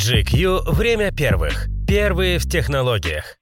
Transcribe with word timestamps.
GQ 0.00 0.72
«Время 0.72 1.12
первых». 1.12 1.68
Первые 1.86 2.38
в 2.38 2.48
технологиях. 2.48 3.36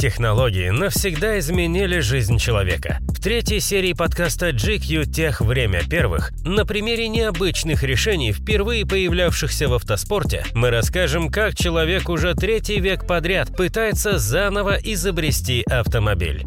Технологии 0.00 0.70
навсегда 0.70 1.38
изменили 1.38 2.00
жизнь 2.00 2.38
человека. 2.38 2.98
В 3.02 3.22
третьей 3.22 3.60
серии 3.60 3.92
подкаста 3.92 4.50
GQ 4.50 5.04
«Тех. 5.04 5.40
Время 5.40 5.82
первых» 5.88 6.32
на 6.44 6.66
примере 6.66 7.06
необычных 7.06 7.84
решений, 7.84 8.32
впервые 8.32 8.84
появлявшихся 8.84 9.68
в 9.68 9.74
автоспорте, 9.74 10.44
мы 10.52 10.70
расскажем, 10.70 11.30
как 11.30 11.54
человек 11.54 12.08
уже 12.08 12.34
третий 12.34 12.80
век 12.80 13.06
подряд 13.06 13.56
пытается 13.56 14.18
заново 14.18 14.76
изобрести 14.82 15.62
автомобиль. 15.70 16.44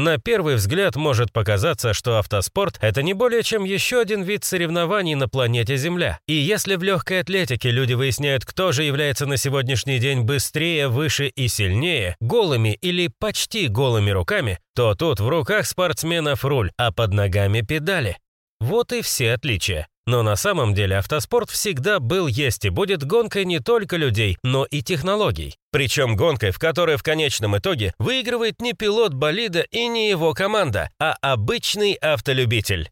На 0.00 0.16
первый 0.16 0.54
взгляд 0.54 0.96
может 0.96 1.30
показаться, 1.30 1.92
что 1.92 2.16
автоспорт– 2.16 2.78
это 2.80 3.02
не 3.02 3.12
более 3.12 3.42
чем 3.42 3.64
еще 3.64 4.00
один 4.00 4.22
вид 4.22 4.44
соревнований 4.44 5.14
на 5.14 5.28
планете 5.28 5.76
Земля. 5.76 6.20
И 6.26 6.32
если 6.32 6.76
в 6.76 6.82
легкой 6.82 7.20
атлетике 7.20 7.70
люди 7.70 7.92
выясняют, 7.92 8.46
кто 8.46 8.72
же 8.72 8.84
является 8.84 9.26
на 9.26 9.36
сегодняшний 9.36 9.98
день 9.98 10.22
быстрее, 10.22 10.88
выше 10.88 11.26
и 11.26 11.48
сильнее, 11.48 12.16
голыми 12.18 12.78
или 12.80 13.10
почти 13.18 13.68
голыми 13.68 14.10
руками, 14.10 14.58
то 14.74 14.94
тут 14.94 15.20
в 15.20 15.28
руках 15.28 15.66
спортсменов 15.66 16.46
руль, 16.46 16.72
а 16.78 16.92
под 16.92 17.12
ногами 17.12 17.60
педали. 17.60 18.16
Вот 18.58 18.94
и 18.94 19.02
все 19.02 19.32
отличия. 19.32 19.86
Но 20.10 20.24
на 20.24 20.34
самом 20.34 20.74
деле 20.74 20.96
автоспорт 20.96 21.50
всегда 21.50 22.00
был, 22.00 22.26
есть 22.26 22.64
и 22.64 22.68
будет 22.68 23.04
гонкой 23.04 23.44
не 23.44 23.60
только 23.60 23.96
людей, 23.96 24.38
но 24.42 24.64
и 24.64 24.82
технологий. 24.82 25.54
Причем 25.70 26.16
гонкой, 26.16 26.50
в 26.50 26.58
которой 26.58 26.96
в 26.96 27.04
конечном 27.04 27.56
итоге 27.56 27.94
выигрывает 28.00 28.60
не 28.60 28.72
пилот 28.72 29.14
болида 29.14 29.60
и 29.70 29.86
не 29.86 30.10
его 30.10 30.34
команда, 30.34 30.90
а 30.98 31.14
обычный 31.20 31.92
автолюбитель. 31.92 32.90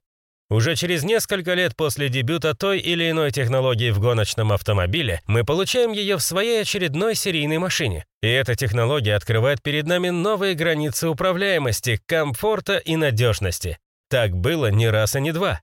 Уже 0.49 0.77
через 0.77 1.03
несколько 1.03 1.55
лет 1.55 1.75
после 1.75 2.09
дебюта 2.09 2.55
той 2.55 2.79
или 2.79 3.11
иной 3.11 3.33
технологии 3.33 3.91
в 3.91 3.99
гоночном 3.99 4.53
автомобиле 4.53 5.21
мы 5.27 5.43
получаем 5.43 5.91
ее 5.91 6.19
в 6.19 6.23
своей 6.23 6.63
очередной 6.63 7.17
серийной 7.17 7.59
машине. 7.59 8.05
И 8.23 8.29
эта 8.29 8.55
технология 8.55 9.17
открывает 9.17 9.61
перед 9.61 9.89
нами 9.89 10.11
новые 10.11 10.55
границы 10.55 11.09
управляемости, 11.09 12.01
комфорта 12.07 12.77
и 12.77 12.95
надежности. 12.95 13.77
Так 14.09 14.37
было 14.37 14.71
не 14.71 14.89
раз 14.89 15.17
и 15.17 15.21
не 15.21 15.33
два. 15.33 15.61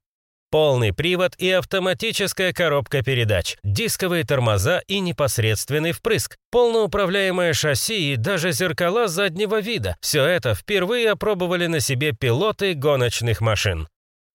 Полный 0.51 0.93
привод 0.93 1.33
и 1.37 1.49
автоматическая 1.51 2.53
коробка 2.53 3.03
передач, 3.03 3.57
дисковые 3.63 4.23
тормоза 4.23 4.81
и 4.87 4.99
непосредственный 4.99 5.91
впрыск, 5.91 6.37
полноуправляемое 6.51 7.53
шасси 7.53 8.13
и 8.13 8.15
даже 8.15 8.51
зеркала 8.51 9.07
заднего 9.07 9.59
вида– 9.59 9.97
все 10.01 10.23
это 10.23 10.55
впервые 10.55 11.11
опробовали 11.11 11.67
на 11.67 11.79
себе 11.79 12.13
пилоты 12.13 12.73
гоночных 12.73 13.41
машин. 13.41 13.87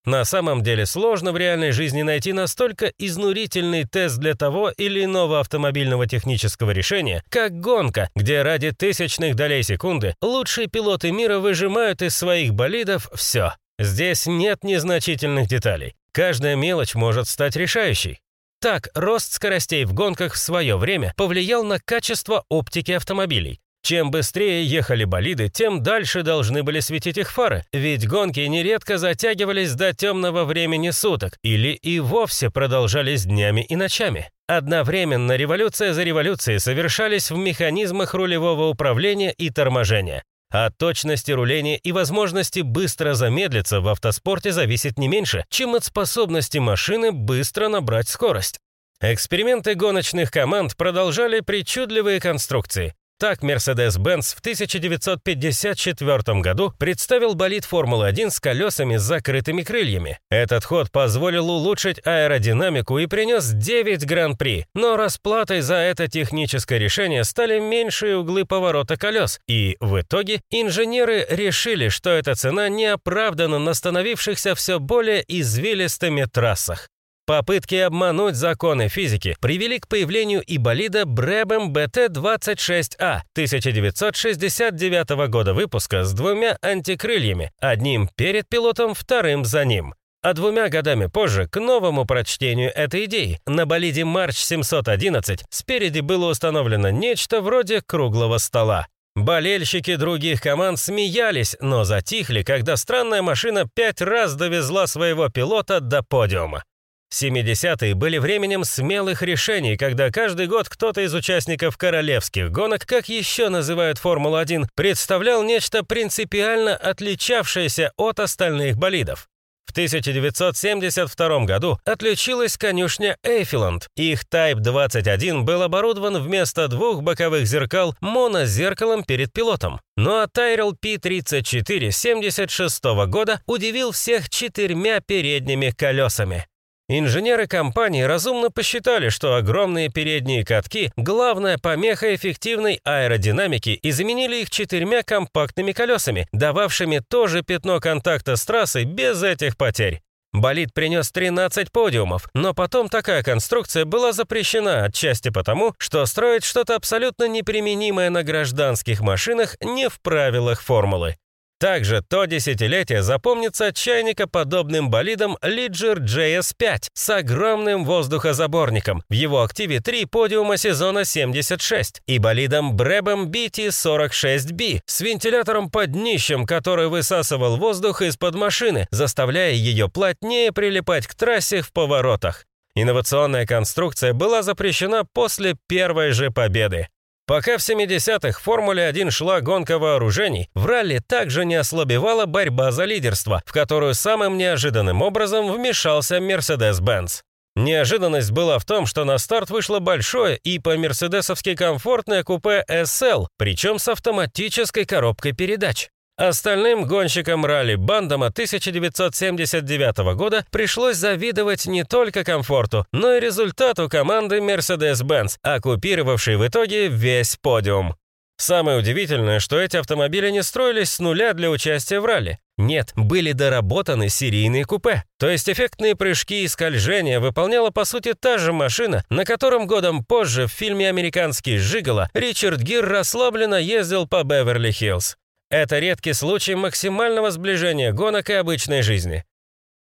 На 0.07 0.25
самом 0.25 0.63
деле 0.63 0.87
сложно 0.87 1.33
в 1.33 1.37
реальной 1.37 1.73
жизни 1.73 2.03
найти 2.03 2.33
настолько 2.33 2.91
изнурительный 2.99 3.85
тест 3.85 4.19
для 4.19 4.35
того 4.35 4.71
или 4.71 5.05
иного 5.05 5.41
автомобильного 5.41 6.07
технического 6.07 6.71
решения, 6.71 7.23
как 7.29 7.61
гонка, 7.61 8.09
где 8.17 8.43
ради 8.43 8.73
тысячных 8.73 9.37
долей 9.37 9.63
секунды 9.63 10.15
лучшие 10.23 10.69
пилоты 10.69 11.13
мира 11.13 11.39
выжимают 11.39 12.01
из 12.01 12.17
своих 12.17 12.55
болидов 12.55 13.11
все. 13.15 13.53
Здесь 13.79 14.27
нет 14.27 14.65
незначительных 14.65 15.49
деталей. 15.49 15.95
Каждая 16.13 16.57
мелочь 16.57 16.95
может 16.95 17.29
стать 17.29 17.57
решающей. 17.57 18.21
Так, 18.61 18.89
рост 18.95 19.33
скоростей 19.33 19.85
в 19.85 19.95
гонках 19.95 20.35
в 20.35 20.39
свое 20.39 20.77
время 20.77 21.15
повлиял 21.17 21.65
на 21.65 21.79
качество 21.79 22.45
оптики 22.49 22.93
автомобилей. 22.93 23.61
Чем 23.83 24.11
быстрее 24.11 24.65
ехали 24.65 25.05
болиды, 25.05 25.49
тем 25.49 25.83
дальше 25.83 26.23
должны 26.23 26.63
были 26.63 26.81
светить 26.81 27.17
их 27.17 27.33
фары, 27.33 27.65
ведь 27.73 28.07
гонки 28.07 28.41
нередко 28.41 28.99
затягивались 28.99 29.73
до 29.73 29.95
темного 29.95 30.45
времени 30.45 30.91
суток 30.91 31.39
или 31.43 31.71
и 31.71 31.99
вовсе 31.99 32.51
продолжались 32.51 33.25
днями 33.25 33.63
и 33.63 33.77
ночами. 33.77 34.31
Одновременно 34.47 35.37
революция 35.37 35.95
за 35.95 36.03
революцией 36.03 36.59
совершались 36.59 37.31
в 37.31 37.37
механизмах 37.37 38.13
рулевого 38.13 38.69
управления 38.69 39.33
и 39.33 39.49
торможения. 39.49 40.25
От 40.51 40.77
точности 40.77 41.31
руления 41.31 41.79
и 41.79 41.93
возможности 41.93 42.61
быстро 42.61 43.15
замедлиться 43.15 43.81
в 43.81 43.89
автоспорте 43.89 44.51
зависит 44.51 44.99
не 44.99 45.07
меньше, 45.07 45.45
чем 45.49 45.77
от 45.77 45.85
способности 45.85 46.59
машины 46.59 47.13
быстро 47.13 47.69
набрать 47.69 48.09
скорость. 48.09 48.59
Эксперименты 49.01 49.75
гоночных 49.75 50.31
команд 50.31 50.77
продолжали 50.77 51.41
причудливые 51.41 52.21
конструкции. 52.21 52.95
Так 53.21 53.43
Mercedes-Benz 53.43 54.35
в 54.35 54.41
1954 54.41 56.41
году 56.41 56.73
представил 56.79 57.35
болид 57.35 57.67
Формулы-1 57.67 58.31
с 58.31 58.41
колесами 58.41 58.97
с 58.97 59.03
закрытыми 59.03 59.61
крыльями. 59.61 60.19
Этот 60.31 60.65
ход 60.65 60.91
позволил 60.91 61.51
улучшить 61.51 62.01
аэродинамику 62.07 62.99
и 62.99 63.05
принес 63.05 63.51
9 63.51 64.07
гран-при, 64.07 64.65
но 64.75 64.97
расплатой 64.97 65.61
за 65.61 65.75
это 65.75 66.09
техническое 66.09 66.79
решение 66.79 67.25
стали 67.25 67.61
меньшие 67.61 68.17
углы 68.17 68.47
поворота 68.47 68.97
колес, 68.97 69.39
и 69.47 69.77
в 69.81 70.01
итоге 70.01 70.41
инженеры 70.51 71.27
решили, 71.29 71.91
что 71.91 72.09
эта 72.09 72.35
цена 72.35 72.71
не 72.71 72.87
оправдана 72.87 73.59
на 73.59 73.75
становившихся 73.75 74.55
все 74.55 74.79
более 74.79 75.23
извилистыми 75.29 76.25
трассах. 76.25 76.89
Попытки 77.27 77.77
обмануть 77.77 78.35
законы 78.35 78.89
физики 78.89 79.37
привели 79.41 79.79
к 79.79 79.87
появлению 79.87 80.43
и 80.43 80.59
болида 80.59 81.03
Brabham 81.03 81.69
BT-26A 81.71 83.21
1969 83.35 85.29
года 85.29 85.55
выпуска 85.55 86.05
с 86.05 86.13
двумя 86.13 86.57
антикрыльями, 86.61 87.53
одним 87.61 88.09
перед 88.17 88.49
пилотом, 88.49 88.95
вторым 88.95 89.45
за 89.45 89.65
ним. 89.65 89.95
А 90.23 90.35
двумя 90.35 90.69
годами 90.69 91.07
позже, 91.07 91.47
к 91.49 91.59
новому 91.59 92.05
прочтению 92.05 92.71
этой 92.75 93.07
идеи, 93.07 93.41
на 93.47 93.65
болиде 93.65 94.03
March 94.03 94.35
711 94.35 95.45
спереди 95.49 96.01
было 96.01 96.31
установлено 96.31 96.91
нечто 96.91 97.41
вроде 97.41 97.81
круглого 97.81 98.37
стола. 98.37 98.87
Болельщики 99.17 99.97
других 99.97 100.41
команд 100.41 100.79
смеялись, 100.79 101.57
но 101.61 101.85
затихли, 101.85 102.43
когда 102.43 102.77
странная 102.77 103.23
машина 103.23 103.67
пять 103.73 104.01
раз 104.01 104.35
довезла 104.35 104.87
своего 104.87 105.29
пилота 105.29 105.81
до 105.81 106.03
подиума. 106.03 106.65
70-е 107.13 107.95
были 107.95 108.19
временем 108.19 108.65
смелых 108.65 109.23
решений, 109.23 109.77
когда 109.77 110.11
каждый 110.11 110.47
год 110.47 110.69
кто-то 110.69 111.01
из 111.01 111.15
участников 111.15 111.77
королевских 111.77 112.51
гонок, 112.53 112.87
как 112.87 113.09
еще 113.09 113.49
называют 113.49 113.99
Формулу-1, 113.99 114.67
представлял 114.75 115.43
нечто 115.43 115.85
принципиально 115.85 116.77
отличавшееся 116.77 117.93
от 117.97 118.21
остальных 118.21 118.77
болидов. 118.77 119.29
В 119.71 119.73
1972 119.73 121.45
году 121.45 121.79
отличилась 121.85 122.57
конюшня 122.57 123.17
Эйфиланд. 123.23 123.87
Их 123.95 124.25
Type 124.25 124.57
21 124.57 125.45
был 125.45 125.63
оборудован 125.63 126.21
вместо 126.21 126.67
двух 126.67 127.03
боковых 127.03 127.47
зеркал 127.47 127.95
монозеркалом 128.01 129.05
перед 129.05 129.33
пилотом. 129.33 129.81
Ну 129.97 130.19
а 130.19 130.27
Tyrrell 130.27 130.73
P34 130.73 131.93
76 131.93 132.85
года 133.07 133.41
удивил 133.47 133.93
всех 133.93 134.29
четырьмя 134.29 135.01
передними 135.01 135.71
колесами. 135.71 136.50
Инженеры 136.93 137.47
компании 137.47 138.03
разумно 138.03 138.51
посчитали, 138.51 139.11
что 139.11 139.37
огромные 139.37 139.91
передние 139.91 140.45
катки– 140.45 140.91
главная 140.97 141.57
помеха 141.57 142.13
эффективной 142.17 142.81
аэродинамики 142.83 143.71
и 143.71 143.93
заменили 143.93 144.43
их 144.43 144.51
четырьмя 144.51 145.05
компактными 145.05 145.71
колесами, 145.71 146.27
дававшими 146.33 147.01
тоже 147.09 147.43
пятно 147.43 147.79
контакта 147.79 148.35
с 148.35 148.45
трассой 148.45 148.87
без 148.87 149.23
этих 149.23 149.57
потерь. 149.57 150.01
Болид 150.33 150.75
принес 150.75 151.13
13 151.13 151.71
подиумов, 151.71 152.29
но 152.35 152.55
потом 152.55 152.89
такая 152.89 153.23
конструкция 153.23 153.85
была 153.85 154.11
запрещена 154.11 154.83
отчасти 154.87 155.29
потому, 155.29 155.75
что 155.79 156.05
строить 156.07 156.43
что-то 156.43 156.75
абсолютно 156.75 157.29
неприменимое 157.29 158.11
на 158.11 158.25
гражданских 158.25 159.01
машинах 159.01 159.55
не 159.61 159.89
в 159.89 160.01
правилах 160.01 160.61
формулы. 160.61 161.20
Также 161.61 162.01
то 162.01 162.25
десятилетие 162.25 163.03
запомнится 163.03 163.71
чайникоподобным 163.71 164.89
болидом 164.89 165.37
Leger 165.43 165.99
JS5 165.99 166.89
с 166.95 167.11
огромным 167.11 167.85
воздухозаборником. 167.85 169.03
В 169.11 169.13
его 169.13 169.43
активе 169.43 169.81
три 169.81 170.07
подиума 170.07 170.57
сезона 170.57 171.05
76 171.05 172.01
и 172.07 172.19
болидом 172.19 172.77
Brabham 172.77 173.27
BT46B 173.27 174.81
с 174.87 175.03
вентилятором 175.03 175.71
под 175.71 175.93
днищем, 175.93 176.47
который 176.47 176.89
высасывал 176.89 177.59
воздух 177.59 178.01
из-под 178.01 178.37
машины, 178.37 178.89
заставляя 178.91 179.53
ее 179.53 179.91
плотнее 179.91 180.53
прилипать 180.53 181.07
к 181.07 181.15
трассе 181.15 181.61
в 181.61 181.75
поворотах. 181.75 182.47
Инновационная 182.75 183.45
конструкция 183.45 184.15
была 184.15 184.41
запрещена 184.43 185.05
после 185.13 185.57
первой 185.69 186.13
же 186.13 186.31
победы. 186.31 186.89
Пока 187.31 187.59
в 187.59 187.61
70-х 187.61 188.41
в 188.41 188.43
Формуле-1 188.43 189.13
шла 189.13 189.41
гонка 189.41 189.79
вооружений, 189.79 190.51
в 190.53 190.67
ралли 190.67 190.99
также 190.99 191.45
не 191.45 191.55
ослабевала 191.55 192.27
борьба 192.27 192.73
за 192.73 192.87
лидерство, 192.87 193.41
в 193.47 193.53
которую 193.53 193.95
самым 193.95 194.37
неожиданным 194.37 195.01
образом 195.01 195.53
вмешался 195.53 196.17
Mercedes-Benz. 196.17 197.21
Неожиданность 197.55 198.33
была 198.33 198.59
в 198.59 198.65
том, 198.65 198.85
что 198.85 199.05
на 199.05 199.17
старт 199.19 199.49
вышло 199.51 199.79
большое 199.79 200.39
и 200.39 200.59
по-мерседесовски 200.59 201.55
комфортное 201.55 202.25
купе 202.25 202.65
SL, 202.69 203.29
причем 203.39 203.79
с 203.79 203.87
автоматической 203.87 204.85
коробкой 204.85 205.31
передач. 205.31 205.89
Остальным 206.21 206.85
гонщикам 206.85 207.47
ралли-бандома 207.47 208.27
1979 208.27 210.15
года 210.17 210.45
пришлось 210.51 210.97
завидовать 210.97 211.65
не 211.65 211.83
только 211.83 212.25
комфорту, 212.25 212.85
но 212.93 213.15
и 213.15 213.21
результату 213.21 213.89
команды 213.89 214.41
Mercedes-Benz, 214.41 215.39
оккупировавшей 215.41 216.37
в 216.37 216.47
итоге 216.47 216.89
весь 216.89 217.39
подиум. 217.41 217.95
Самое 218.37 218.79
удивительное, 218.79 219.41
что 219.41 219.59
эти 219.59 219.79
автомобили 219.79 220.29
не 220.31 220.43
строились 220.43 220.91
с 220.91 220.99
нуля 220.99 221.33
для 221.33 221.49
участия 221.49 222.01
в 222.01 222.05
ралли. 222.05 222.39
Нет, 222.59 222.93
были 222.97 223.33
доработаны 223.33 224.11
серийные 224.11 224.67
купе. 224.67 225.05
То 225.19 225.31
есть 225.31 225.49
эффектные 225.49 225.97
прыжки 225.97 226.45
и 226.45 226.49
скольжения 226.49 227.19
выполняла 227.19 227.71
по 227.71 227.87
сути 227.87 228.13
та 228.13 228.37
же 228.37 228.53
машина, 228.53 229.05
на 229.09 229.25
котором 229.25 229.67
годом 229.67 230.05
позже 230.05 230.49
в 230.49 230.53
фильме 230.53 230.91
«Американский 230.91 231.57
жиголо» 231.57 232.11
Ричард 232.13 232.61
Гир 232.61 232.87
расслабленно 232.87 233.55
ездил 233.55 234.07
по 234.07 234.23
Беверли-Хиллз. 234.23 235.17
Это 235.51 235.81
редкий 235.81 236.13
случай 236.13 236.55
максимального 236.55 237.33
сближения 237.33 237.93
гонок 237.93 238.31
и 238.31 238.35
обычной 238.35 238.83
жизни. 238.83 239.25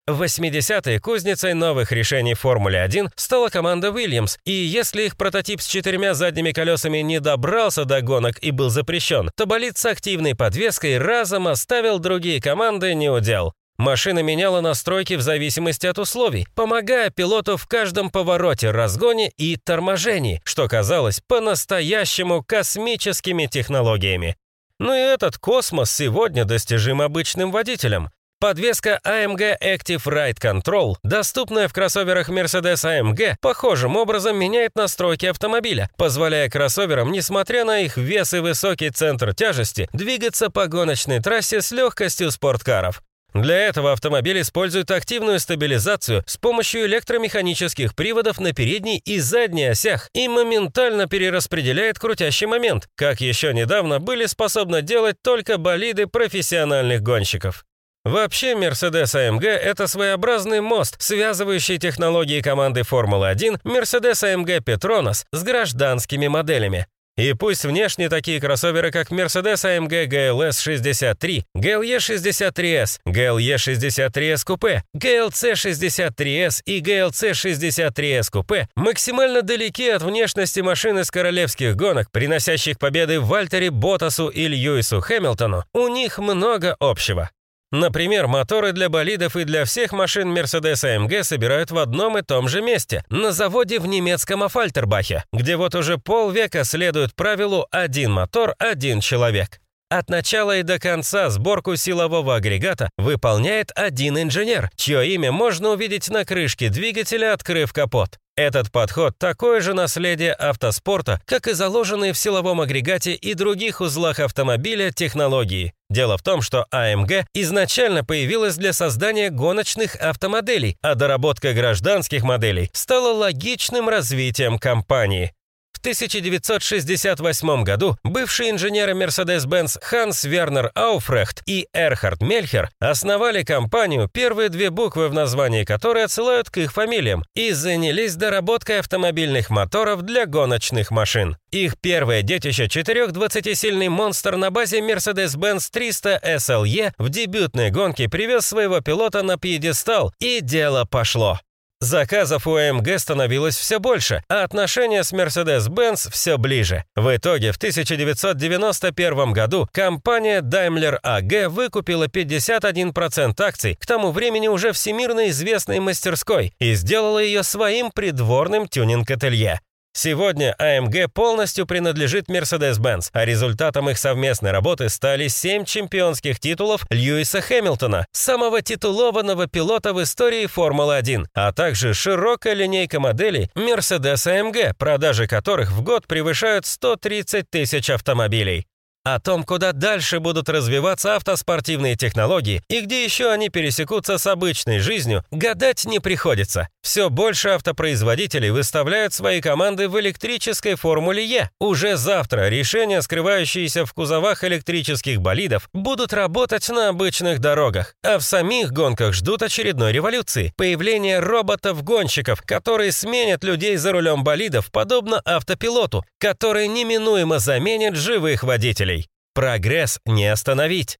В 0.07 0.23
80-е 0.23 0.99
кузницей 0.99 1.53
новых 1.53 1.91
решений 1.91 2.33
Формулы-1 2.33 3.09
стала 3.15 3.49
команда 3.49 3.89
Williams, 3.89 4.37
и 4.43 4.51
если 4.51 5.03
их 5.03 5.17
прототип 5.17 5.61
с 5.61 5.67
четырьмя 5.67 6.15
задними 6.15 6.51
колесами 6.51 6.99
не 6.99 7.19
добрался 7.19 7.85
до 7.85 8.01
гонок 8.01 8.41
и 8.41 8.49
был 8.49 8.69
запрещен, 8.69 9.29
то 9.35 9.45
болид 9.45 9.77
с 9.77 9.85
активной 9.85 10.33
подвеской 10.33 10.97
разом 10.97 11.47
оставил 11.47 11.99
другие 11.99 12.41
команды 12.41 12.95
неудел. 12.95 13.53
Машина 13.77 14.19
меняла 14.19 14.61
настройки 14.61 15.13
в 15.13 15.21
зависимости 15.21 15.85
от 15.85 15.99
условий, 15.99 16.47
помогая 16.55 17.11
пилоту 17.11 17.55
в 17.55 17.67
каждом 17.67 18.09
повороте, 18.09 18.71
разгоне 18.71 19.29
и 19.37 19.57
торможении, 19.57 20.41
что 20.43 20.67
казалось 20.67 21.21
по-настоящему 21.27 22.43
космическими 22.43 23.45
технологиями. 23.45 24.35
Но 24.79 24.95
и 24.95 24.99
этот 24.99 25.37
космос 25.37 25.91
сегодня 25.91 26.45
достижим 26.45 27.01
обычным 27.01 27.51
водителям. 27.51 28.09
Подвеска 28.39 29.01
AMG 29.05 29.57
Active 29.61 30.03
Ride 30.05 30.39
Control, 30.39 30.95
доступная 31.03 31.67
в 31.67 31.73
кроссоверах 31.73 32.29
Mercedes 32.29 32.85
AMG, 32.85 33.35
похожим 33.41 33.97
образом 33.97 34.37
меняет 34.37 34.75
настройки 34.75 35.25
автомобиля, 35.25 35.89
позволяя 35.97 36.49
кроссоверам, 36.49 37.11
несмотря 37.11 37.65
на 37.65 37.81
их 37.81 37.97
вес 37.97 38.33
и 38.33 38.39
высокий 38.39 38.91
центр 38.91 39.35
тяжести, 39.35 39.89
двигаться 39.91 40.49
по 40.49 40.67
гоночной 40.67 41.19
трассе 41.19 41.61
с 41.61 41.71
легкостью 41.71 42.31
спорткаров. 42.31 43.01
Для 43.33 43.57
этого 43.57 43.93
автомобиль 43.93 44.41
использует 44.41 44.89
активную 44.89 45.39
стабилизацию 45.39 46.23
с 46.25 46.37
помощью 46.37 46.85
электромеханических 46.87 47.95
приводов 47.95 48.39
на 48.39 48.53
передней 48.53 48.97
и 48.97 49.19
задней 49.19 49.65
осях 49.65 50.09
и 50.13 50.27
моментально 50.27 51.07
перераспределяет 51.07 51.99
крутящий 51.99 52.47
момент, 52.47 52.87
как 52.95 53.21
еще 53.21 53.53
недавно 53.53 53.99
были 53.99 54.25
способны 54.25 54.81
делать 54.81 55.17
только 55.21 55.57
болиды 55.57 56.07
профессиональных 56.07 57.03
гонщиков. 57.03 57.65
Вообще, 58.05 58.53
Mercedes 58.53 59.13
AMG– 59.13 59.45
это 59.45 59.87
своеобразный 59.87 60.61
мост, 60.61 60.95
связывающий 60.99 61.77
технологии 61.77 62.41
команды 62.41 62.83
Формулы-1 62.83 63.61
Mercedes 63.63 64.23
AMG 64.23 64.63
Petronas 64.63 65.25
с 65.31 65.43
гражданскими 65.43 66.27
моделями. 66.27 66.87
И 67.19 67.33
пусть 67.33 67.65
внешне 67.65 68.07
такие 68.07 68.39
кроссоверы, 68.39 68.91
как 68.91 69.11
Mercedes 69.11 69.65
AMG 69.65 70.07
GLS 70.07 70.61
63, 70.61 71.43
GLE 71.53 71.97
63S, 71.97 72.99
GLE 73.05 73.55
63S 73.55 74.45
Coupe, 74.47 74.83
GLC 74.95 75.51
63S 75.51 76.61
и 76.65 76.79
GLC 76.79 77.31
63S 77.31 78.27
Coupe 78.31 78.67
максимально 78.77 79.41
далеки 79.41 79.89
от 79.89 80.01
внешности 80.01 80.61
машины 80.61 81.03
с 81.03 81.11
королевских 81.11 81.75
гонок, 81.75 82.09
приносящих 82.09 82.79
победы 82.79 83.19
Вальтере 83.19 83.69
Ботасу 83.69 84.29
и 84.29 84.47
Льюису 84.47 85.01
Хэмилтону, 85.01 85.65
у 85.73 85.89
них 85.89 86.19
много 86.19 86.77
общего. 86.79 87.29
Например, 87.71 88.27
моторы 88.27 88.71
для 88.71 88.89
болидов 88.89 89.35
и 89.35 89.43
для 89.43 89.63
всех 89.63 89.91
машин 89.91 90.35
Mercedes 90.35 90.83
AMG 90.83 91.23
собирают 91.23 91.69
в 91.69 91.77
одном 91.77 92.17
и 92.17 92.23
том 92.23 92.49
же 92.49 92.61
месте, 92.61 93.03
на 93.09 93.31
заводе 93.31 93.79
в 93.79 93.85
немецком 93.85 94.41
Афальтербахе, 94.41 95.23
где 95.31 95.55
вот 95.55 95.75
уже 95.75 95.99
полвека 95.99 96.63
следует 96.63 97.13
правилу 97.15 97.67
«один 97.69 98.11
мотор, 98.11 98.55
один 98.57 99.01
человек». 99.01 99.59
От 99.91 100.09
начала 100.09 100.57
и 100.57 100.63
до 100.63 100.79
конца 100.79 101.29
сборку 101.29 101.75
силового 101.75 102.35
агрегата 102.35 102.89
выполняет 102.97 103.71
один 103.75 104.19
инженер, 104.19 104.69
чье 104.75 105.07
имя 105.15 105.31
можно 105.31 105.69
увидеть 105.69 106.09
на 106.09 106.25
крышке 106.25 106.69
двигателя, 106.69 107.33
открыв 107.33 107.73
капот. 107.73 108.17
Этот 108.35 108.71
подход– 108.71 109.17
такое 109.19 109.61
же 109.61 109.73
наследие 109.73 110.33
автоспорта, 110.33 111.21
как 111.25 111.47
и 111.47 111.53
заложенные 111.53 112.13
в 112.13 112.17
силовом 112.17 112.61
агрегате 112.61 113.13
и 113.13 113.33
других 113.33 113.81
узлах 113.81 114.19
автомобиля 114.19 114.91
технологии. 114.91 115.73
Дело 115.89 116.17
в 116.17 116.21
том, 116.21 116.41
что 116.41 116.67
AMG 116.71 117.25
изначально 117.33 118.03
появилась 118.03 118.57
для 118.57 118.73
создания 118.73 119.31
гоночных 119.31 119.95
автомоделей, 119.95 120.77
а 120.81 120.93
доработка 120.93 121.53
гражданских 121.53 122.23
моделей 122.23 122.69
стала 122.73 123.11
логичным 123.13 123.89
развитием 123.89 124.59
компании. 124.59 125.33
В 125.79 125.81
1968 125.81 127.63
году 127.63 127.95
бывшие 128.03 128.49
инженеры 128.49 128.91
Mercedes-Benz 128.91 129.77
Ханс 129.81 130.25
Вернер 130.25 130.71
Ауфрехт 130.75 131.41
и 131.45 131.69
Эрхард 131.71 132.21
Мельхер 132.21 132.69
основали 132.81 133.43
компанию, 133.43 134.09
первые 134.13 134.49
две 134.49 134.71
буквы 134.71 135.07
в 135.07 135.13
названии 135.13 135.63
которой 135.63 136.03
отсылают 136.03 136.49
к 136.49 136.57
их 136.57 136.73
фамилиям, 136.73 137.23
и 137.33 137.53
занялись 137.53 138.15
доработкой 138.15 138.79
автомобильных 138.79 139.49
моторов 139.49 140.01
для 140.01 140.25
гоночных 140.25 140.91
машин. 140.91 141.37
Их 141.51 141.79
первое 141.79 142.23
детище– 142.23 142.65
420-сильный 142.65 143.87
монстр 143.87 144.35
на 144.35 144.51
базе 144.51 144.81
Mercedes-Benz 144.81 145.69
300 145.71 146.19
SLE 146.21 146.91
в 146.97 147.07
дебютной 147.07 147.71
гонке 147.71 148.09
привез 148.09 148.45
своего 148.45 148.81
пилота 148.81 149.23
на 149.23 149.37
пьедестал, 149.37 150.13
и 150.19 150.41
дело 150.41 150.83
пошло. 150.83 151.39
Заказов 151.81 152.45
у 152.45 152.57
AMG 152.57 152.99
становилось 152.99 153.55
все 153.55 153.79
больше, 153.79 154.21
а 154.27 154.43
отношения 154.43 155.01
с 155.01 155.13
Mercedes-Benz 155.13 156.11
все 156.11 156.37
ближе. 156.37 156.83
В 156.93 157.15
итоге 157.15 157.53
в 157.53 157.55
1991 157.55 159.31
году 159.31 159.65
компания 159.71 160.41
Daimler 160.41 160.99
AG 161.01 161.47
выкупила 161.47 162.07
51% 162.07 163.41
акций, 163.41 163.75
к 163.75 163.85
тому 163.85 164.11
времени 164.11 164.49
уже 164.49 164.73
всемирно 164.73 165.29
известной 165.29 165.79
мастерской, 165.79 166.53
и 166.59 166.73
сделала 166.73 167.19
ее 167.19 167.43
своим 167.43 167.91
придворным 167.91 168.67
тюнинг-ателье. 168.67 169.61
Сегодня 170.01 170.55
AMG 170.61 171.09
полностью 171.09 171.65
принадлежит 171.65 172.29
Mercedes-Benz, 172.29 173.09
а 173.11 173.25
результатом 173.25 173.89
их 173.89 173.97
совместной 173.97 174.51
работы 174.51 174.87
стали 174.87 175.27
семь 175.27 175.65
чемпионских 175.65 176.39
титулов 176.39 176.85
Льюиса 176.89 177.41
Хэмилтона, 177.41 178.05
самого 178.13 178.61
титулованного 178.61 179.47
пилота 179.47 179.93
в 179.93 180.01
истории 180.01 180.45
Формулы-1, 180.45 181.25
а 181.33 181.51
также 181.51 181.93
широкая 181.93 182.53
линейка 182.53 183.01
моделей 183.01 183.51
Mercedes-AMG, 183.57 184.75
продажи 184.77 185.27
которых 185.27 185.69
в 185.71 185.83
год 185.83 186.07
превышают 186.07 186.65
130 186.65 187.49
тысяч 187.49 187.89
автомобилей. 187.89 188.68
О 189.11 189.19
том, 189.19 189.43
куда 189.43 189.71
дальше 189.71 190.19
будут 190.19 190.49
развиваться 190.49 191.15
автоспортивные 191.15 191.95
технологии 191.95 192.61
и 192.69 192.81
где 192.81 193.03
еще 193.03 193.31
они 193.31 193.49
пересекутся 193.49 194.19
с 194.19 194.27
обычной 194.27 194.77
жизнью, 194.77 195.25
гадать 195.31 195.85
не 195.85 195.99
приходится. 195.99 196.69
Все 196.83 197.09
больше 197.09 197.49
автопроизводителей 197.49 198.51
выставляют 198.51 199.13
свои 199.13 199.41
команды 199.41 199.89
в 199.89 199.99
электрической 199.99 200.75
формуле 200.75 201.25
Е. 201.25 201.49
Уже 201.59 201.97
завтра 201.97 202.49
решения, 202.49 203.01
скрывающиеся 203.01 203.83
в 203.83 203.93
кузовах 203.93 204.43
электрических 204.43 205.21
болидов, 205.21 205.69
будут 205.73 206.13
работать 206.13 206.69
на 206.69 206.89
обычных 206.89 207.39
дорогах. 207.39 207.95
А 208.03 208.19
в 208.19 208.21
самих 208.21 208.71
гонках 208.71 209.13
ждут 209.13 209.41
очередной 209.41 209.91
революции– 209.91 210.53
появление 210.55 211.17
роботов-гонщиков, 211.19 212.43
которые 212.43 212.91
сменят 212.91 213.43
людей 213.43 213.75
за 213.77 213.91
рулем 213.91 214.23
болидов, 214.23 214.71
подобно 214.71 215.19
автопилоту, 215.25 216.05
который 216.19 216.67
неминуемо 216.67 217.39
заменит 217.39 217.95
живых 217.95 218.43
водителей. 218.43 218.98
Прогресс 219.39 220.01
не 220.05 220.27
остановить. 220.27 220.97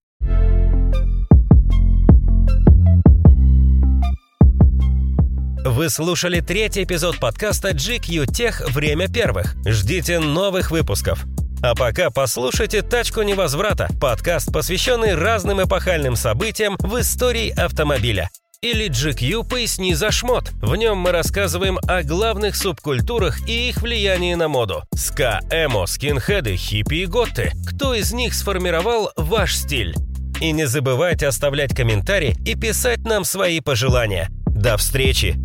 Вы 5.66 5.90
слушали 5.90 6.40
третий 6.40 6.86
эпизод 6.86 7.20
подкаста 7.20 7.72
GQ 7.72 8.28
Tech 8.28 8.72
«Время 8.72 9.10
первых». 9.10 9.58
Ждите 9.66 10.20
новых 10.20 10.72
выпусков. 10.72 11.26
А 11.62 11.76
пока 11.76 12.12
послушайте 12.12 12.82
«Тачку 12.82 13.24
невозврата»– 13.24 13.90
подкаст, 14.00 14.54
посвященный 14.54 15.16
разным 15.16 15.62
эпохальным 15.62 16.16
событиям 16.16 16.78
в 16.80 16.98
истории 16.98 17.50
автомобиля. 17.50 18.30
Или 18.62 18.90
GQ 18.90 19.48
«Поясни 19.48 19.94
за 19.94 20.12
шмот». 20.12 20.52
В 20.62 20.76
нем 20.76 20.98
мы 20.98 21.12
рассказываем 21.12 21.80
о 21.88 22.04
главных 22.04 22.58
субкультурах 22.58 23.48
и 23.48 23.70
их 23.70 23.82
влиянии 23.82 24.34
на 24.34 24.50
моду. 24.50 24.84
Ска, 24.94 25.40
эмо, 25.50 25.86
скинхеды, 25.86 26.58
хиппи 26.58 26.96
и 26.96 27.06
готты. 27.06 27.54
Кто 27.66 27.94
из 27.94 28.12
них 28.12 28.34
сформировал 28.34 29.12
ваш 29.16 29.56
стиль? 29.56 29.96
И 30.42 30.52
не 30.52 30.68
забывайте 30.68 31.28
оставлять 31.28 31.74
комментарии 31.74 32.36
и 32.46 32.56
писать 32.56 33.06
нам 33.06 33.24
свои 33.24 33.62
пожелания. 33.62 34.28
До 34.46 34.76
встречи! 34.76 35.40